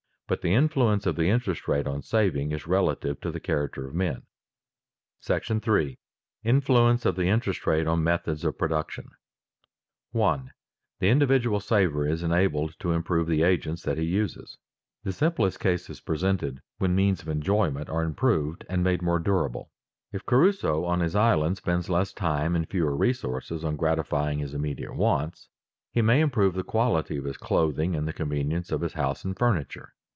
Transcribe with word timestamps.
But 0.27 0.39
the 0.39 0.53
influence 0.53 1.05
of 1.05 1.17
the 1.17 1.25
interest 1.27 1.67
rate 1.67 1.85
on 1.85 2.01
saving 2.01 2.53
is 2.53 2.65
relative 2.65 3.19
to 3.19 3.31
the 3.31 3.41
character 3.41 3.85
of 3.85 3.93
men.§ 3.93 4.21
III. 5.77 5.99
INFLUENCE 6.45 7.05
OF 7.05 7.15
THE 7.17 7.27
INTEREST 7.27 7.67
RATE 7.67 7.85
ON 7.85 8.01
METHODS 8.01 8.45
OF 8.45 8.57
PRODUCTION 8.57 9.09
[Sidenote: 9.09 10.13
Saving 10.13 10.39
permits 10.39 10.53
improvement 10.53 10.53
of 11.01 11.01
agents] 11.01 11.01
1. 11.01 11.01
The 11.01 11.09
individual 11.11 11.59
saver 11.59 12.07
is 12.07 12.23
enabled 12.23 12.79
to 12.79 12.93
improve 12.93 13.27
the 13.27 13.43
agents 13.43 13.83
that 13.83 13.97
he 13.97 14.05
uses. 14.05 14.57
The 15.03 15.11
simplest 15.11 15.59
case 15.59 15.89
is 15.89 15.99
presented 15.99 16.61
when 16.77 16.95
means 16.95 17.21
of 17.21 17.27
enjoyment 17.27 17.89
are 17.89 18.01
improved 18.03 18.65
and 18.69 18.81
made 18.81 19.01
more 19.01 19.19
durable. 19.19 19.69
If 20.13 20.25
Crusoe 20.25 20.85
on 20.85 21.01
his 21.01 21.13
island 21.13 21.57
spends 21.57 21.89
less 21.89 22.13
time 22.13 22.55
and 22.55 22.69
fewer 22.69 22.95
resources 22.95 23.65
on 23.65 23.75
gratifying 23.75 24.39
his 24.39 24.53
immediate 24.53 24.95
wants, 24.95 25.49
he 25.91 26.01
may 26.01 26.21
improve 26.21 26.53
the 26.55 26.63
quality 26.63 27.17
of 27.17 27.25
his 27.25 27.35
clothing 27.35 27.97
and 27.97 28.07
the 28.07 28.13
convenience 28.13 28.71
of 28.71 28.79
his 28.79 28.93
house 28.93 29.25
and 29.25 29.37
furniture. 29.37 29.91